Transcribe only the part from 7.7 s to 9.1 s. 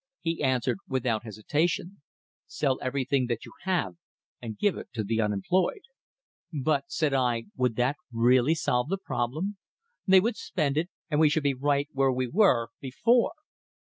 that really solve the